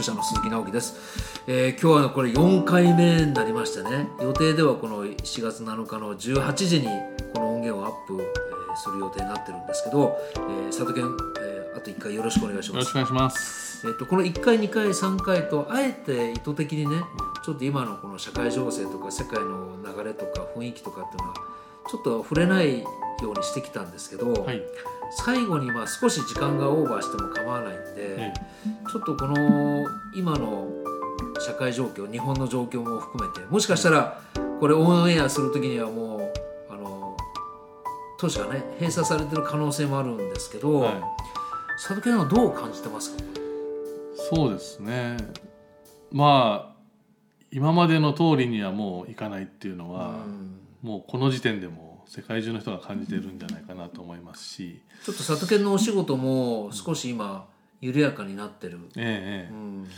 [0.00, 0.94] 編集者の鈴木直樹です、
[1.46, 4.08] えー、今日はこれ4回目になりましてね。
[4.22, 6.86] 予定ではこの7月7日の18時に
[7.34, 12.74] この音源をアップ、えー、する予定になってるんですけど、えー、佐藤健、えー、あと1回よろしくお願いします。
[12.76, 13.86] よろしくお願いします。
[13.86, 17.02] えっと、この1回2回3回とあえて意図的にね
[17.44, 21.34] ちょっと今のこの社会情勢とか世界の流れとか雰囲気とかっていうのは
[21.90, 22.86] ちょっと触れないよ
[23.22, 24.62] うにしてきたんですけど、はい、
[25.10, 28.34] 最後にまあ少し時間がオーバーしても構わないんで、はい、
[28.90, 30.68] ちょっとこの今の
[31.40, 34.20] 社会状況日本の状況も含めてもしかしたら
[34.60, 36.32] これオンエアする時にはもう
[36.72, 37.16] あの
[38.18, 40.94] 都市がね閉鎖されてる可能性もあるんですけど、はい、
[41.76, 43.22] 佐渡県はどう感じてますか？
[44.32, 45.16] そうですね。
[46.12, 46.80] まあ
[47.50, 50.14] 今までの通りにはもういかないっていうのは、
[50.82, 54.82] うもうこの時点でも世界中の人が感じてるんじゃないかなと思いますし。
[55.04, 57.48] ちょっと里犬のお仕事も少し今
[57.80, 58.80] 緩やかになってる。
[58.96, 59.88] ええ、うん、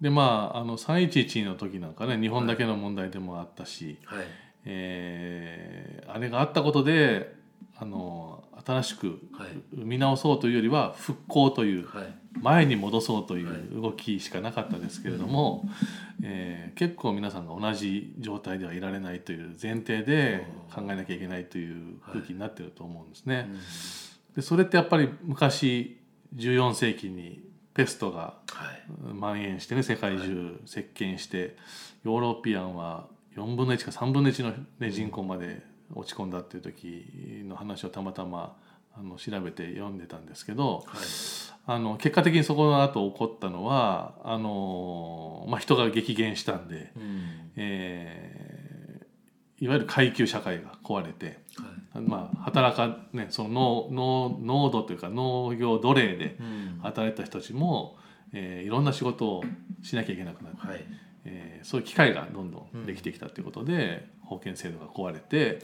[0.00, 4.24] でまああの311の時なんかね日本だけの問題でもあったし、はい、
[4.66, 7.34] えー、あれがあったことで
[7.82, 9.18] あの新しく
[9.74, 11.88] 生み直そうというよりは復興という、
[12.40, 15.68] 前に戻そうという動きしかなかったですけれども、
[16.22, 23.50] えー、結構皆さんが同じ状態ではいられないという前提で考えなきゃいけないという空気になってると思うんですね。
[24.36, 26.00] でそれってやっぱり昔
[26.36, 27.42] 14世紀に
[27.74, 28.38] ペストが
[29.20, 31.56] 蔓延してね世界中席巻して
[32.04, 38.56] ヨーロピアンは4分の1か3分の1の、ね、人口まで落ち込んだっていう時の話をたまたま
[38.94, 41.04] あの調べて読んでたんですけど、はい、
[41.66, 51.38] あの結果的にそこの後起こったのはあの、まあ、人が激減したんで、うん、えー、いわゆる階級社会が壊れて、
[51.92, 56.36] はい、まあ、働かねその農農農というか農業奴隷で
[56.82, 57.96] 働いた人たちも、
[58.32, 59.42] うん、えー、いろんな仕事を
[59.82, 60.66] しなきゃいけなくなって。
[60.66, 60.84] はい。
[61.24, 65.58] えー、そういう機会がどんどんできてきたということで、うん、保険制度が壊れて、はい、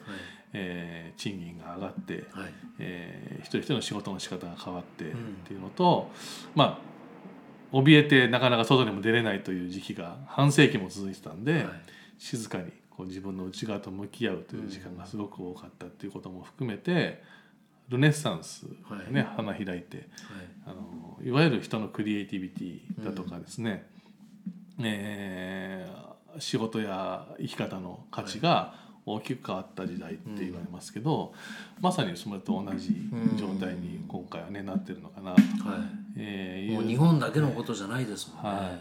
[0.52, 5.14] えー、賃金が上がって、はい、えー、一人一人の仕事の仕方が変わってっ
[5.46, 6.10] ていうのと、
[6.44, 11.64] うん、まあ怯えてなかなか外にも出れないという時期が半世紀も続いてたんで、はい、
[12.18, 17.38] 静かにこう自分の内側と向き合うという時間がすごく多かったっていうことも含めて。
[17.88, 18.64] ルネッサンス
[19.10, 20.06] ね、はい、花開いて、はい、
[20.66, 23.86] あのいわゆる人のクリエイティビティだとかですね、
[24.78, 25.97] えー、
[26.38, 28.74] 仕事や生き方の価値が
[29.06, 31.32] 大きく変わった時代って言われますけど、
[31.76, 32.94] うん、まさにそれと同じ
[33.36, 35.80] 状態に今回はねなってるのかなと、はい。
[36.16, 38.50] えー、もう日本だけのことじゃないですもんね。
[38.50, 38.78] は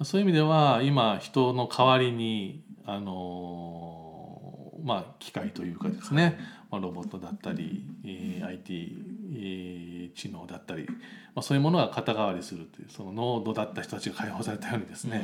[0.00, 6.38] い、そういう意味では今人の代わりにあのまあ機械というかですね、
[6.72, 8.96] まあ、ロボットだったり、えー、IT、
[9.34, 10.94] えー、知能だったり、ま
[11.36, 15.22] あ、そういうものが肩代わりするというその濃度だった人たちが解放されたようにですね、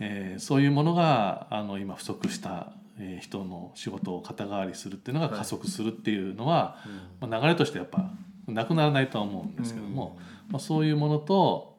[0.00, 6.78] うん、えー、そういうものがあの今不足したえ人の仕事を肩代わりするっていうのが加速するっていうのは、
[7.20, 8.10] まあ、流れとしてやっぱ
[8.46, 10.18] なくならないとは思うんですけども、
[10.48, 11.76] まあ、そういうものと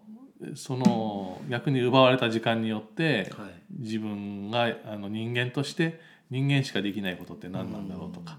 [0.55, 3.31] その逆に奪われた時間によって
[3.71, 5.99] 自分があの人間として
[6.29, 8.37] 人間しかできないことって何なんだろうとか、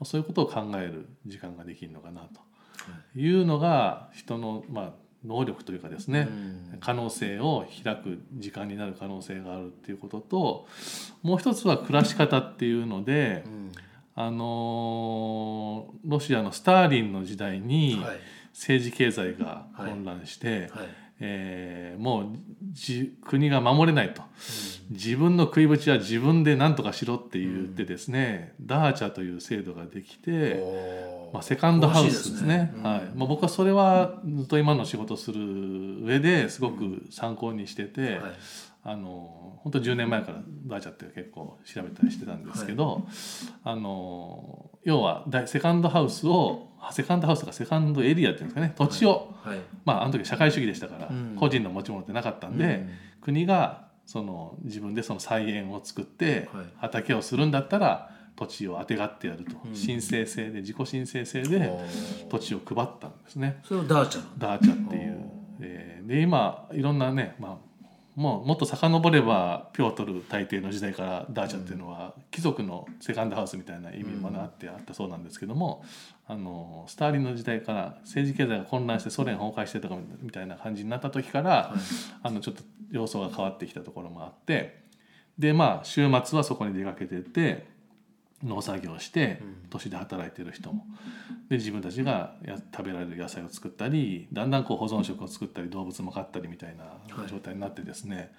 [0.00, 2.40] うん、そういうことを考える時間ができるのかなと。
[3.14, 3.28] い。
[3.30, 4.92] うのが人のまあ
[5.24, 10.68] 能力というかですね、うん、可能性を開く時間になる可能性があるっていうことと
[11.22, 13.72] もう一つは暮らし方っていうので、うん、
[14.14, 18.00] あのロシアのスターリンの時代に
[18.52, 22.24] 政治経済が混乱して、はいはいえー、もう
[22.70, 30.62] じ国が守れないと、うん、自分の食いぶちは自分で何とかしろって言ってですね、うん、ダーチャという制度ができて、
[31.32, 33.02] まあ、セカンドハウスですね、ねうん、はい。
[33.16, 38.20] まあ、僕はそれはずっと今の仕事する上ですごく参考にしてて、はい、
[38.88, 43.02] あの本当10年前からダーチャって結構調べたりしてたんですけど、はい、
[43.64, 52.90] あの要はセカンドハウスをセカンドハウスとかセカンドエリアっていうんですかね土地を、はい、まああの時社会主義でしたから、うん、個人の持ち物ってなかったんで、うん、
[53.20, 56.48] 国がその自分でその菜園を作って
[56.78, 61.78] 畑をするんだったら土地をあてがってやると、うん、申請制で自己申請制で
[62.30, 63.60] 土地を配ったんですね。
[63.64, 65.38] それダーチャダーチャっていう。
[65.60, 67.67] えー、で今いろんなね、まあ、
[68.18, 75.84] もうもっと遡ればピョートル大帝の時代からダーチャっていうのは貴族のセカンドハウスみたいな意味もあってあったそうなんですけども
[76.26, 81.72] あのスターリンの時代から政治経済が混乱してソ連崩壊してとかみたいな感じになった時から、
[82.24, 84.80] あのちょっと様相が変わってきたところもあって
[85.38, 87.68] でまあ週末はそこに出かけてって
[88.44, 90.86] 農作業して都市で働いてる人も。
[91.48, 96.84] で自分たちがや食べられる野菜を作ったりだんだんこう保存食を作ったり動物も飼ったりみたいな
[97.26, 98.32] 状態になってですね、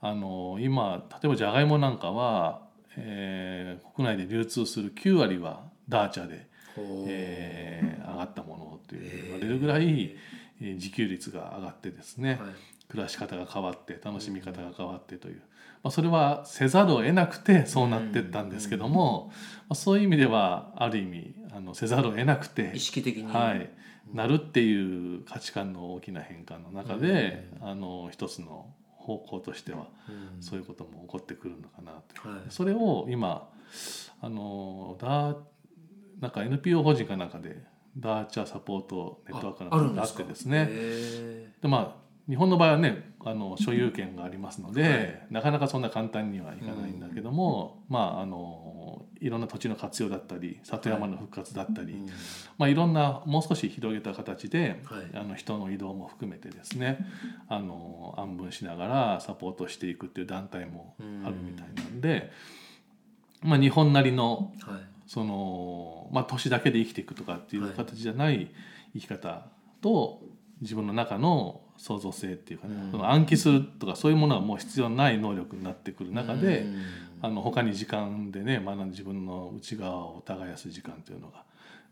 [0.00, 2.62] はい、あの今例えばじゃがいもなんかは、
[2.96, 6.46] えー、国内で流通する9割はダーチャで、
[7.08, 10.16] えー、上がったものという言われるぐらい、
[10.60, 12.38] えー、自給率が上がってですね、はい、
[12.88, 15.42] 暮らし方が変わって楽しみ方が変わってという。
[15.82, 19.34] まあ、それはせざるを得なくてそうなってったんですけども、ま
[19.70, 23.68] あ、そういう意味ではある意味あのせざるを得なくて意識的に、はい、
[24.12, 29.88] なるっていう価値観の大きな変化の中で、あの一つの方向としては、
[30.40, 33.48] そういうことも起こってくるのかなと、はい、それを今
[34.20, 35.36] あのだ
[36.20, 37.62] なんか NPO 法人かなんかで
[37.98, 40.70] ダーチャーサポートネットワークなんかがあってですね。
[41.60, 52.02] でまあ日本の場合はねあの所有権がありますので、はい、なかなかそんな簡単にはいかないんだけども、うん、まああのいろんな土地の活用だったり里山の復活だったり、はい、
[52.58, 56.98] まあ、いろんなもう少し広げた形で、はい、あの人の移動も含めてですね
[57.48, 62.32] あの安分しながらサポートしていくっていう団体もあるみたいなんで、
[63.42, 64.52] まあ、日本なりの、
[65.06, 68.50] そのまあ、都市だけで生きていくとかっていう形じゃない
[68.94, 69.46] 生き方
[69.80, 70.22] と
[70.62, 76.82] 自分の中の創造性っていうかね、うん、その暗記するとかそういうものはもう必要ない能力になってくる中で、うん、
[77.20, 81.44] あの他に時間でね学んで自分の内側を耕す時間というのが、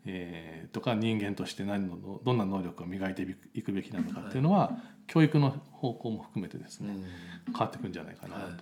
[0.05, 4.75] えー、とか人間として何のどんな能力を磨いていくべきなのかっていうのは、はい、
[5.07, 6.93] 教育の方向も含めてですね、
[7.47, 8.41] うん、変わってくんじゃないかなと。
[8.43, 8.53] はい。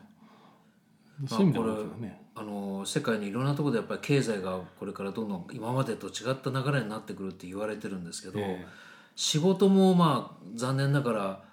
[1.27, 8.88] そういう意味ではね、あの世界にいろんなところでやっぱり経済がこれからどんどん今までと違った流れになってくるって言われてるんですけど、えー
[9.19, 11.43] 仕事もまあ残念ながら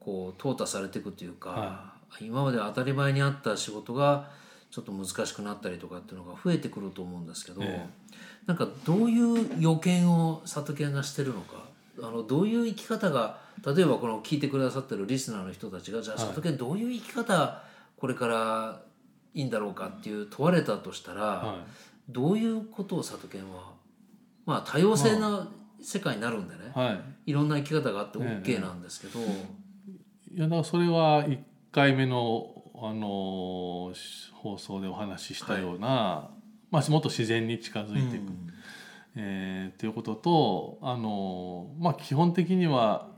[0.00, 4.28] こう淘汰されていくというか、はい、今まで当たり前にあった仕事が
[4.72, 7.88] ちょっと難しくなったりとかっていうのが増えてくると思うんですけど、ええ、
[8.46, 11.62] なんかどういう予見を里犬がしてるのか
[12.02, 17.62] あのどういう生き方が例えばこの聞いてくださってるリスナーの人たちがじゃあ里犬どういう生き方
[17.98, 18.80] これから
[19.32, 23.70] いいんだろうかっていう問われたとしたら、はい、どういうことを里犬は
[24.44, 25.48] まあ多様性な
[25.82, 29.24] 世界になるんでね、はい、いろんな生き方があって OK なんですけど、い
[30.34, 31.38] やだからそれは1
[31.72, 32.48] 回目の、
[32.84, 33.92] あの
[34.34, 38.52] 放送でお話ししたような、はい、まあ、もっと自然に近づいていく、うん、
[39.14, 43.08] えー、ということと、あのまあ、基本的には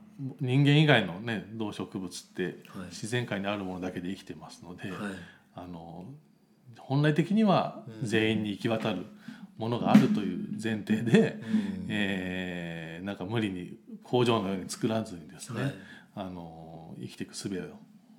[0.40, 2.58] 人間以外の、ね、動植物って
[2.90, 4.98] 自然界にあるものだけで生きてますので、はい、
[5.54, 6.04] あの
[6.78, 9.06] 本来的には全員に行き渡る。
[9.58, 11.46] うんものがあるという前提で、う
[11.84, 15.74] ん、えー、なんか無理に工場のように作らずにですね、はい、
[16.16, 17.52] あの生きていく術を、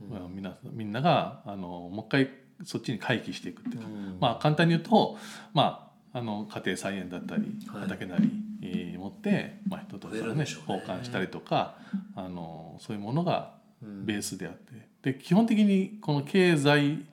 [0.10, 2.30] うん、みんなみんながあのもう一回
[2.64, 5.18] そっちに回帰していくっていうか、うん、まあ簡単に言うと、
[5.54, 11.76] まあ、あの家庭菜園だったり畑なり、えー、持って、まあ、人と人ね、ね、交換したりとか
[12.16, 17.04] あのそういうものがベースであって、で基本的にこの経済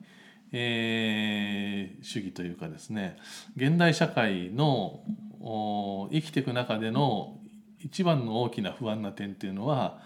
[0.52, 3.16] えー、主義というかですね
[3.56, 5.00] 現代社会の
[6.12, 7.38] 生きていく中での
[7.80, 10.00] 一番の大きな不安な点っていうのは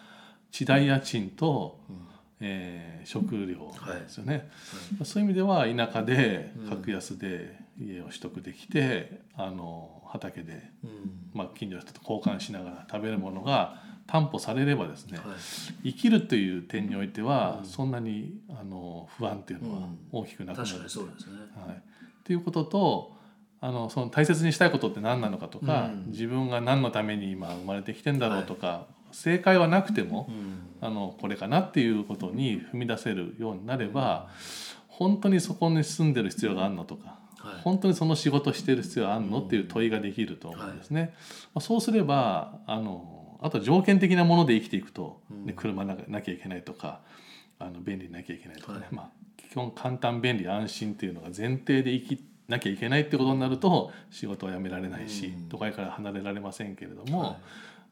[0.50, 1.96] 地代家賃と、うん、
[2.40, 4.42] えー、食料ですよね、はい。
[4.42, 4.44] は
[5.02, 15.25] い、そういう意味では田舎で格安で家を取得できて、うん、あの畑で、うん、まあ、近所の人と交換しながら食べるものが担保されればですね、は
[15.82, 21.76] い、生きるという点においては、そんなにあの不安っていうのは大きくなくなる、うん、確かにそうですね、はい。
[21.76, 21.80] っ
[22.25, 23.16] ていうことと
[23.60, 34.28] あのその大切にしたいことって何なのかとか、うん、自分が何のために今生まれてきてんだろうとか、はい、正解はなくても、うん、あのこれかなっていうことに踏み出せるようになれば、
[34.88, 37.16] 本当にそこに住んでる必要があるのとか。
[37.38, 41.14] はい、本当にその仕事してる必要あるのっていう問いができると思うんですね。
[41.54, 43.15] まあ、そうすればあの
[43.46, 47.00] あと条件的なもので生きていくと、ね、車ななきゃいけないとか
[47.58, 57.36] あの便利なきゃいけないとかね、はい、まあ、基本簡単便利安心っていうのが前提で生きなきゃいけないってことになると仕事は辞められないし、うん、都会から離れられませんけれども、はい、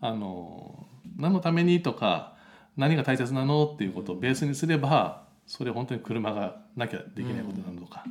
[0.01, 2.35] あの何のためにとか
[2.77, 8.05] 何が大切なのっていうことをベースにすればそれ本当に車がなきゃできないことなのか、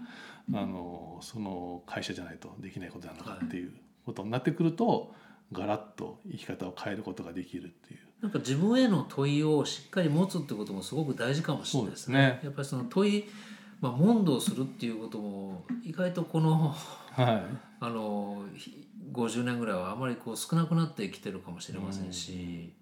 [0.50, 3.74] うん、あのその会社じゃないとできないことなのかっていう
[4.06, 5.14] ことになってくると、
[5.54, 8.00] ガラッと生き方を変えることができるっていう。
[8.22, 12.40] なんか自分への問いをしっかり持つってこともすごく大事かもしれないですね。
[12.42, 12.46] すね。
[12.46, 13.26] やっぱりその問い、
[13.82, 16.74] まあ、問答するっていうことも意外とこの、
[17.12, 17.44] はい、
[17.82, 18.44] あの
[19.12, 22.74] 50年ぐらいはあまりこう少なくなってきてるかもしれませんし、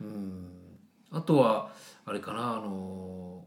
[0.00, 0.46] うん、うん
[1.14, 1.70] あとは
[2.06, 3.44] あれかなあの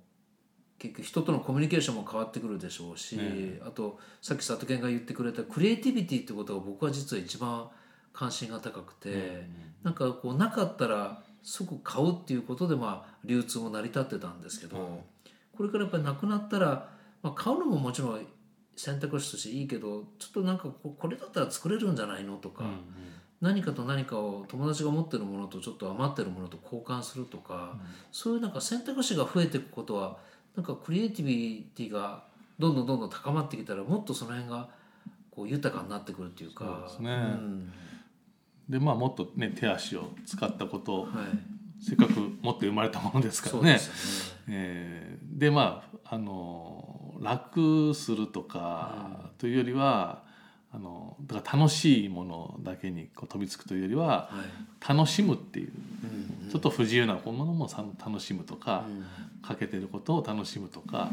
[0.79, 7.67] 結局人とのコミュニケーションも変わってくるでしょうし、ね、あとさっき里健が言ってくれたクリエイティビティってことが僕は実は一番
[8.13, 9.47] 関心が高くて、うん、
[9.83, 15.03] なんかこうなかったら即買うっていうことでまあ流通も成り立ってたんですけど、
[15.55, 16.89] これからやっぱりなくなったら、
[17.21, 18.25] まあ、買うのももちろん
[18.75, 22.77] 選択肢としていいけどちょっとなんかこれだったら作れるんじゃないのとか、うんうん、
[23.41, 27.79] 何かと何かを友達が持ってるものとちょっと余ってるものと交換するとか、うん、
[28.11, 30.17] そういうなんか選択肢が増えていくことは
[30.55, 32.23] なんかクリエイティビティが
[32.59, 34.69] どんどんどんどん高まってきたらもっとその辺が
[35.31, 36.65] こう豊かになってくるっていうか。
[36.65, 37.73] そうですね、うん
[38.69, 43.73] でまあもっとね手足を使ったことを、はい、せっかく持って生まれたものですからね。
[43.73, 43.79] ね。
[44.49, 50.23] えー、でまああの楽するとかというよりは、
[50.71, 54.31] あのだから楽しいものだけにこう飛びつくというよりは、は
[54.85, 55.71] い、楽しむっていう、
[56.03, 57.69] うんうん、ちょっと不自由なものも
[58.03, 59.05] 楽しむとか、うん、
[59.41, 61.09] 欠けてることを楽しむとか。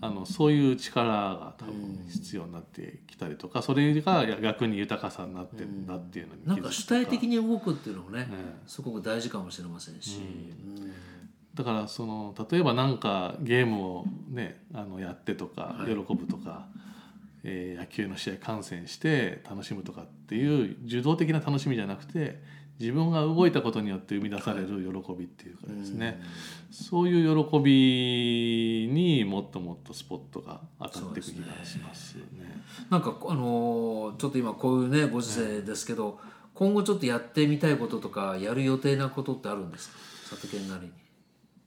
[0.00, 8.28] あのそういう力が多分必要になってきたりとか、それが逆に豊かさになってるんだっていうのになんか主体的に動くっていうのもね、
[8.66, 10.20] すごく大事かもしれませんし、
[11.54, 16.78] だからその例えば何かゲームをねあのやってとか喜ぶとか、はい、
[17.44, 22.42] えー、野球の試合観戦して楽しむとかっていう受動的な楽しみじゃなくて
[22.78, 26.16] 自分が動いたことによって生み出される喜びっていうかですね、はい、
[26.70, 32.24] そういう喜びにもっともっとスポットが当たっていく気がしますね。
[32.32, 36.16] すねなんかあのちょっと今こういうねご時世ですけど、はい、
[36.54, 40.36] 今後ちょっとやってみたいこととかやる予定なことってあるんですか？
[40.36, 40.92] 里県なりに。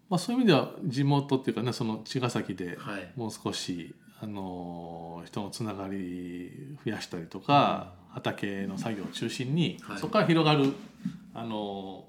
[0.10, 2.78] まあ、そういう意味では地元っていうかねその茅ヶ崎で
[3.16, 6.52] もう少し、はい、あの人のつながり
[6.84, 10.74] 増やしたりとか、畑の作業を中心に、はい、そこから広がる
[11.34, 12.06] あの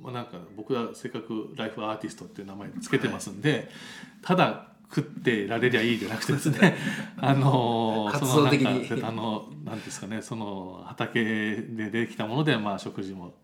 [0.00, 3.68] まあ、なんか僕はせっかくライフアーティストっていう名前つけてますんで、はい、
[4.22, 6.76] ただ食ってられりゃいいじゃなくてですね
[7.18, 8.70] あのそのなんか
[9.08, 13.34] あのなんですかねその畑でできたものでまあ食事も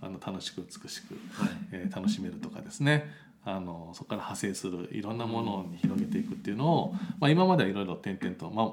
[0.00, 3.10] あの楽しく美しく、はい、えー、楽しめるとかですね
[3.44, 8.68] あのそこから派生するいろんなものに広げていくっていうのを、まあ、今まではいろいろ点々と、まあ、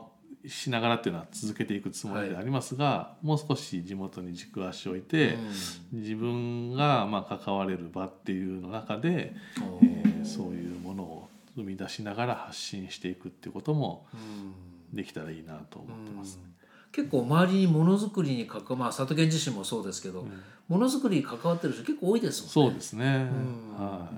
[0.48, 5.38] しながらっていうのは続けていくつもりでありますが、はい、もう少し地元に軸足を置いて、
[5.93, 9.33] うん、自分がまあ関われる場っていうの中で、
[9.81, 14.05] えー、そういうものを生み出しながら発信していくっていうことも
[14.93, 16.39] できたらいいなと思ってます。
[16.43, 16.51] うん
[16.91, 20.27] 結構周りにものづくりに関わまあ里見自身もそうですけど、
[20.67, 22.69] ものづくりに関わってる人結構多いですもんね。
[22.69, 23.29] そうですね。
[23.77, 24.10] は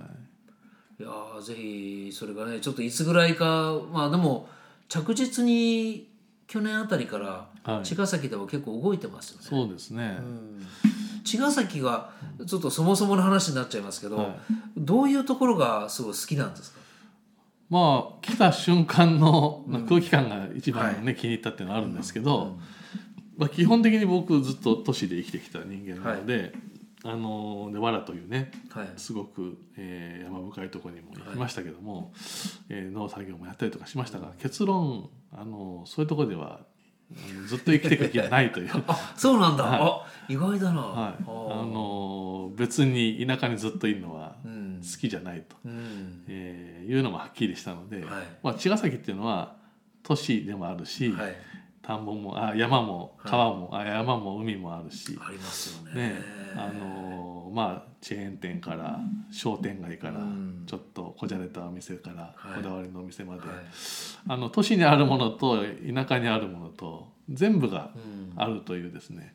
[0.99, 1.03] い。
[1.03, 1.11] いや
[1.41, 4.47] ぜひそれがねちょっといつぐらいかまあでも
[4.87, 6.07] 着実に
[6.47, 7.47] 去年あたりから
[7.83, 9.45] 茅ヶ崎では結構動いてますよね。
[9.49, 10.19] そうですね、
[11.23, 12.11] 茅ヶ崎が
[12.45, 14.35] ちょっとそもそもの話になっちゃいますけど、はい、
[14.77, 16.79] どういうところがすごい好きなんですか？
[17.69, 22.59] まあ来た瞬間の空気感が一番ね、うんはい、気に入ったっていうのはあるんですけど、うん、
[23.37, 26.53] まあ、基本的に僕ずっと都市で生きてきた人間なので、はい
[27.05, 32.05] あので藁というね、はい、すごく、えー、山深いところにも行きましたけども、はい、
[32.69, 36.61] えー、農作業もやったりとかしましたが、結論あのそういうところでは
[37.47, 38.69] ずっと生きていく気はないという。
[38.87, 48.05] あそうなんだ、はい、意外だな、はい、あの別に田舎にずっといるのは好きじゃないと、うん、えー、いうのもはっきりしたので、はい、
[48.41, 49.57] まあ、茅ヶ崎っていうのは
[50.03, 51.35] 都市でもあるし、はい
[51.85, 55.19] 田んぼもあ山も川も、はい、あ山も海もあるし。
[55.21, 56.15] ありますよね、ね、
[56.55, 58.99] あのまあチェーン店から
[59.31, 60.21] 商店街から
[60.65, 63.49] ちょっとこじゃれたお店からこだわりのお店まで、はい、
[64.29, 67.91] あの都市にあるものと田舎にあるものと全部が
[68.37, 69.33] あるというですね、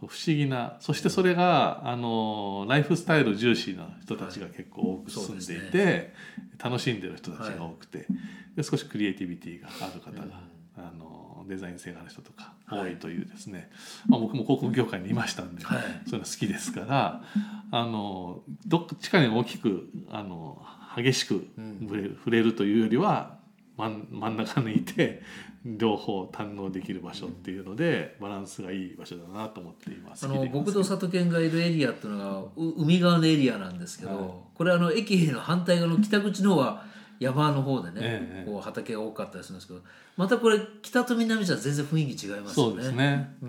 [0.00, 6.14] 不思議なそしてそれがあのライフスタイル重視な人たちが結構多く住んでいて、ね、
[6.62, 8.06] 楽しんでる人たちが多くて、
[8.54, 10.40] で少しクリエイティビティがある方が、
[10.76, 13.68] あのデザイン性がある人とか多いというですね、はい、
[14.08, 17.22] まあ、僕も広告業界にいましたんで、はい、そういうの好きですから
[17.70, 20.62] あのどっちかに大きくあの
[20.96, 21.46] 激しく
[21.82, 23.36] 触れる,、触れるというよりは
[23.76, 25.22] 真真ん中にいて
[25.64, 30.24] 両方堪能できる場所っていうのでバランスがいい場所だなと思っています。
[30.24, 36.84] あの僕と里犬がいるエリアっていうのが海側のエリアなんですけど、はい、これあの駅の反対側の北口の方は
[37.20, 39.80] 山の方でね、ええ、こう畑が多かったりするんですけど
[40.16, 42.72] またこれ北と南じゃ全然雰囲気違いますよね。
[42.72, 43.46] そうですね、う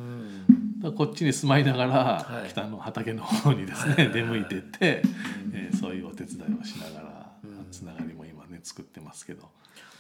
[0.90, 5.02] ん、こっちに住まいながら、北の畑の方にですね、出向いてって、
[5.54, 9.50] えー、そういうお手伝いをしながら、うん、つながりも今ね作ってますけど。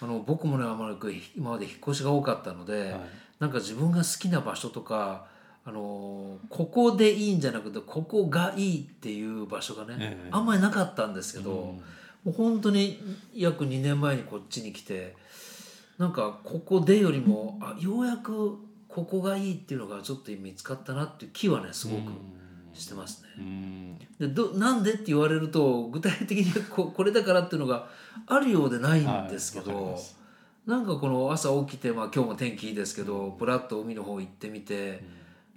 [0.02, 3.00] あの僕もねあまり今まで引っ越しが多かったので、はい、
[3.40, 5.26] なんか自分が好きな場所とか
[5.66, 11.82] あのここでいいんじゃなくてここがいいっていう場所がね、ええ、あんまりなかったんですけど、うん、
[12.28, 13.00] もう本当に
[13.34, 15.16] 約2年前にこっちに来て
[15.98, 18.58] なんかここでよりもあようやく
[18.90, 22.12] こここがいいっていうのがちょっと見つかったなっていう気はねすごく
[22.74, 23.98] してますね。
[24.20, 27.88] でどなんでって言われると具体的にここれだからっていうのが
[28.26, 30.02] あるようでないんですけど、はい、
[30.70, 35.02] なんかこの朝起きて、まあ、今日も天気いいですけどぶらっと海の方行ってみて、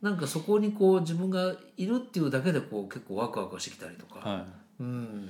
[0.03, 4.21] うん、なんかそこにこう自分がいるっていうだけでこう結構ワクワクしてきたりとか。
[4.21, 4.45] はい、
[4.81, 5.29] うん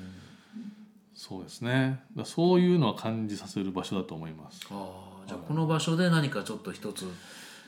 [1.20, 2.00] そうですね。
[2.24, 4.62] そういうのは感じさせる場所だと思います。
[4.70, 7.06] ああじゃあこの場所で何かちょっと一つ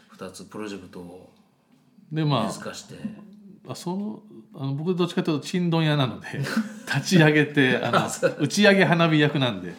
[0.08, 1.30] 二つプロジェクトを
[2.10, 2.94] でまあして。
[3.68, 4.22] あその
[4.54, 6.28] あの僕どっちかというとちんどん屋なので
[6.94, 9.74] 立ち上げてあの打ち上げ花火役なんで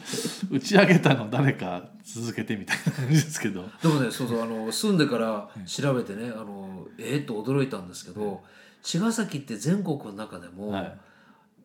[0.51, 3.67] 打ち上げたの誰か続けてみたいな感じですけど。
[3.81, 8.43] でもねそうそうあの住んでから調べてね、あのえー、っと驚いたんですけど、
[8.83, 10.97] 茅ヶ崎って全国の中でも、はい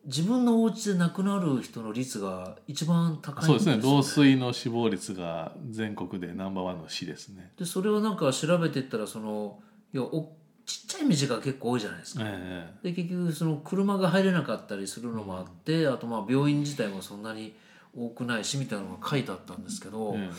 [0.04, 3.92] 自分のお家で亡くなる人の率が一番高いんです、ね、そうですね。
[3.92, 7.52] 老衰の死亡率が全国でナンバーワンの市ですね。
[7.58, 9.60] でそれをなんか調べていったらその
[9.92, 10.32] いやお
[10.64, 17.54] ちっちゃい道が結構多いじゃないですか、えー、で結局その車が入れなかったりするのもあって、うん、あとまあ病院自体もそんなに
[17.96, 20.32] 多くないしみたいなのが書いてあったんですけど、えー、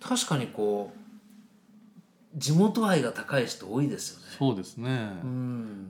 [0.00, 4.26] 確かにこう地元愛が高い人多いですよね。
[4.38, 4.90] そうですね。
[5.22, 5.86] うん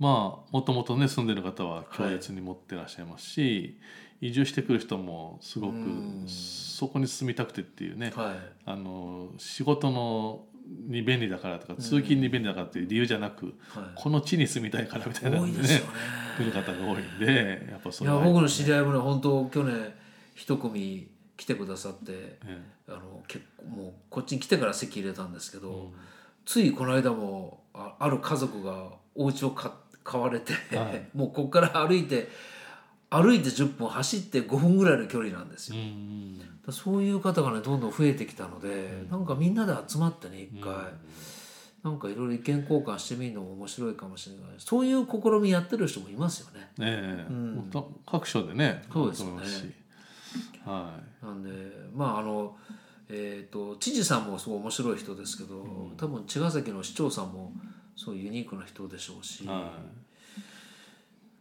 [0.00, 3.76] まあもともとね住んでる方は強烈に持ってらっしゃいますし、
[4.20, 5.74] はい、移住してくる人もすごく
[6.26, 10.46] そこに住みたくてっていうね、はい、あの仕事の
[10.88, 13.54] に便利だからとか通勤に便利だからっていう理由じゃなく、はい、
[13.94, 15.52] この地に住みたいからみたいなねね。
[16.38, 19.92] 来る方が多いんでやっぱそれいや僕の知り合いもね本当去年
[20.34, 22.38] 一組来てくださって、
[22.86, 25.92] あの結構もうこっちに来てから籍入れたんですけど、うん、
[26.46, 32.28] ついこの間もあある家族がお家を買って買われて、はい、もうここから歩いて
[33.10, 35.76] 歩いて10分走って5分ぐらいの距離なんですよ。
[36.66, 40.80] うそういう方がねどんどん増えてきたので、うん、なんかみんなで集まってね一回、うん、
[41.82, 44.44] なんかいろいろ意見交換してみるのも面白いかもしれない。
[44.58, 46.68] そういう試みやってる人もいますよね。
[46.80, 47.32] ええ。
[47.32, 47.70] うん、
[48.06, 49.42] 各所でねそうですよね。
[50.64, 51.50] はい、なんで
[51.94, 52.56] まああの
[53.12, 57.52] えーと、知事さんもすごい面白い人ですけど、多分茅ヶ崎の市長さんも
[57.96, 60.09] そうユニークな人でしょうし、はい、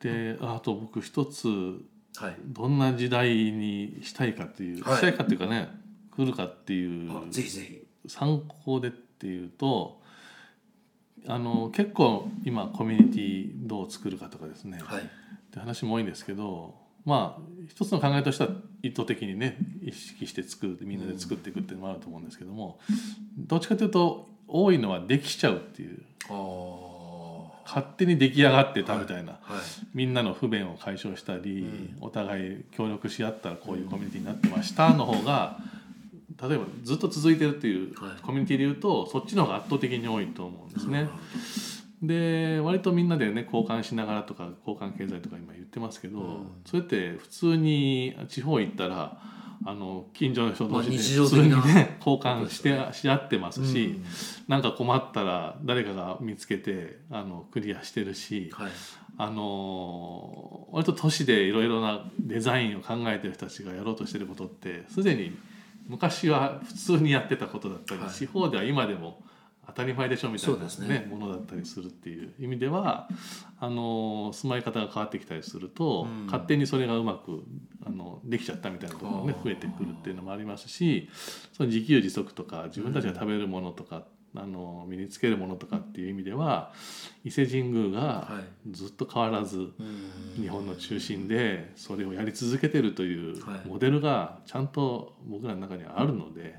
[0.01, 5.69] であと僕一つ、はい、どんな時代にしたいかっていう、はい、したいかっていうかね
[6.15, 7.89] 来るかっていうぜひぜひ。
[8.07, 10.01] 参考でっていうと
[11.27, 15.03] あの結構今コミュニティどう作るかとかですね、はい、っ
[15.51, 18.49] て話も多いんですけどまあ一つの考えとしては
[18.81, 22.79] 意図的にね意識して作るみんなで作っていくっていうのもあると思うんですけども、
[23.37, 26.01] どっちかというと多いのはできちゃうっていう
[27.69, 29.61] 勝手に出来上がってたみたいな、はいはい、
[29.93, 35.59] みんなの不便を解消したり、うん、お互い協力し合ったらこういうコミュニティになってましたの方が
[36.41, 41.09] 例えばずっと続いてるっていうコミュニティでいうとそっちの方が圧倒的に多いと思うんですね。
[42.01, 49.21] で割とみんなでね交換しながらとか交換経済とか今言ってますけど、うん、それって普通に地方行ったら
[49.65, 54.05] あの近所の人同士で普通にね交換してし合ってますし、うん、
[54.47, 58.71] なんか困ったら誰かが見つけてあのクリアしてるし、はい、
[59.17, 65.37] あの割と都市でいろいろなデザインを考えてる人たちがやろうとしてることってすでに
[65.87, 69.21] 昔は普通にやってたことだったり、はい、地方では今でも
[69.69, 73.07] 当たり前でしょみたいなね、ねものだったりするっていう意味では
[73.59, 77.43] あの住まい方が変わってきたりすると、うん、勝手にそれがうまく
[77.85, 81.09] あのできちゃったみたいなところがね増えてくるっていうのもありますし
[81.53, 84.03] その自給自足とか自分たちが食べるものとか、うん、
[84.35, 86.71] あの身につけるものとかっていう意味では
[87.23, 88.29] 伊勢神宮が
[88.69, 89.69] ずっと変わらず
[90.39, 96.55] 日本の中心でそれをやり続けてるというモデルがちゃんと僕らの中にはあるので。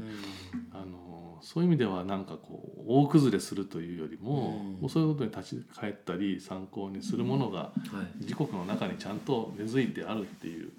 [0.72, 1.10] あの
[1.42, 7.72] そういう意味ではなんかこう大崩れするというよりも,、もうそういうことに立ち返ったり参考にするものが
[8.20, 10.70] 自国の中にちゃんと根付いてあるっていう、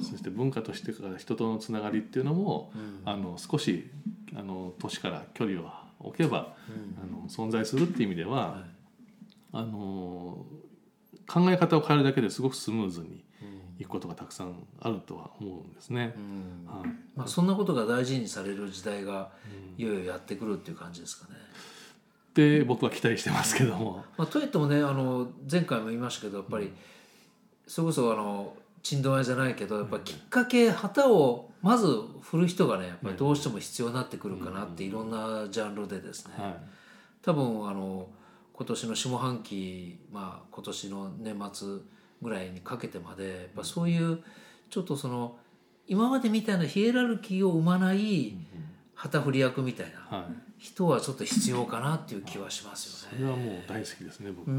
[0.00, 2.72] そして文化としてから人とのつながりっていうのも、
[3.04, 3.90] あの少し
[4.36, 5.64] あの都市から距離を
[6.04, 6.56] 置けば、
[7.02, 8.64] あの存在するっていう意味では、
[9.52, 10.46] あの
[11.26, 13.24] 考え方を変えるだけですごくスムーズに
[13.78, 16.14] いくことがたくさんあるとは思うんですね。
[16.66, 16.88] はい。
[17.16, 19.30] まあ、そんなことが大事にされる時代が
[19.76, 21.38] いよいよやってくるっていう感じですかね。
[22.34, 24.04] で僕は期待してますけども。
[24.16, 26.72] まあ、といってもねあの前回も言いましたけどやっぱり、
[27.66, 31.86] それこそあの珍道屋じゃないけどやっぱきっかけ旗をまず
[32.20, 36.54] 振る人がねやっぱりどうしても必要になってくるかなっていろんなジャンルでですね、はい、
[37.22, 38.06] 多分あの
[38.52, 41.68] 今年の下半期、まあ、今年の年末
[42.22, 44.22] ぐらいにかけてまでやっぱそういう
[44.68, 45.38] ちょっとその
[45.86, 48.36] 今までみたいなヒエラルキーを生まない
[48.94, 53.16] 旗振り役みたいな、人はちょっと必要かなっていう気はしますよね。
[53.18, 54.50] それはもう大好きですね僕。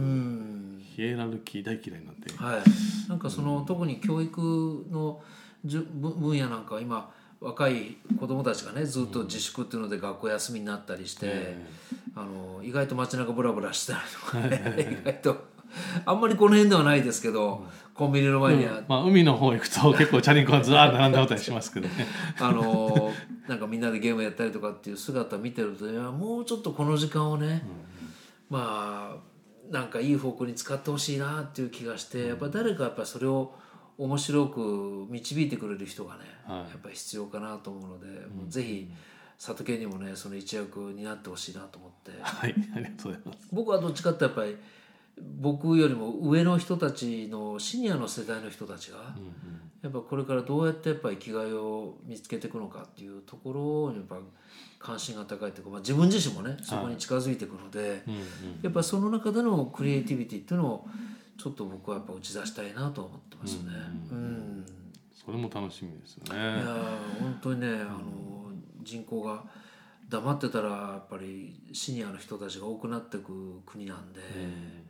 [0.96, 2.32] ヒエラルキー大嫌いなんで。
[2.36, 3.10] はい。
[3.10, 5.22] なんかその、特に教育の
[5.64, 11.58] じゅ分野なんか今若い子供たちがねずっと自粛っていうので学校休みになったりして、
[12.16, 15.44] あの意外と街中ブラブラしてたりとかね意外と
[16.06, 22.06] あんまりこの辺ではないですけど、コンビニの前には、まあ、海の方行くと結構チャリンコがずらっと並んであったりしますけどね。
[22.42, 23.14] あの
[23.48, 27.66] なんかみんなでゲームやったりとかっていう姿見てるといや もうちょっとこの時間をね、
[28.50, 33.56] うん、まあなんかいい方向に使ってほしいなっていう気がして、やっぱ誰かやっぱそれを
[33.98, 38.92] 面白く導いてくれる人がね、はい、やっぱり必要かなと思うので、うん、もうぜひ
[39.38, 43.48] 里家にもねその一役になってほしいなと思って、はい、ありがとうございます。
[43.54, 44.58] 僕はどっちかってやっぱり
[45.22, 49.16] 僕よりも上の人たちのシニアの世代の人たちが、
[49.82, 54.18] やっぱこれからどうやってやっぱ生きがいを見つけていくのかっていうところにやっぱ
[54.80, 58.04] 関心が高いというか、まあ、自分自身もねそこに近づいていくので、
[58.62, 60.88] やっぱその中でのクリエイティビティっていうのを
[61.38, 63.72] ちょっと僕はやっぱ打ち出したいなと思ってますね。
[64.12, 64.66] うん、うん、
[65.14, 66.40] それも楽しみですよね。
[66.40, 66.78] いや
[67.20, 68.52] 本当にね、あの
[68.84, 69.44] 人口が
[70.10, 74.85] 黙ってたらやっぱりシニアの人たちが多くなっていく国なんで、うん、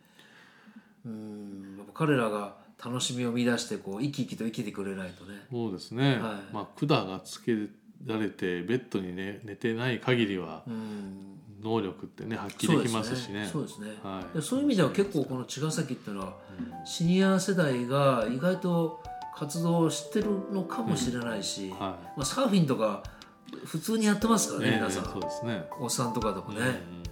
[1.96, 5.40] 彼らが楽しみを見出してこう生き生きと生きてくれないとね。
[5.50, 6.12] そうですね。
[6.12, 6.20] はい、
[6.54, 7.54] まあ管がつけ
[8.06, 10.64] られてベッドにね寝てない限りは。
[10.68, 11.32] うん
[11.66, 13.50] 能力ってね発揮できますしね。
[13.52, 13.88] そうですね。
[14.04, 16.34] はい、そういう意味では結構この茅ヶ崎っていうのは、
[16.86, 19.02] シニア世代が意外と
[19.36, 23.02] 活動してるのかもしれないし、はい、まあ、サーフィンとか
[23.66, 25.06] 普通にやってますからね、皆さん。
[25.06, 25.66] そうですね。
[25.80, 26.60] おっさんとかでもね。
[26.60, 26.72] なん
[27.04, 27.05] で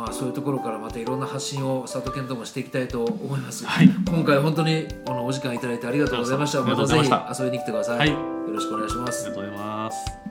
[0.00, 3.66] まあそういうところからまたいろんな発信を佐藤健ともしていきたいと思います。
[3.66, 6.62] はい、今回本当にこのお時間いただいてありがとうございました。
[6.62, 7.98] またぜひ遊びに来てください。
[7.98, 8.16] はい、よ
[8.50, 9.26] ろしくお願いします。
[9.26, 10.29] ありがとうございます。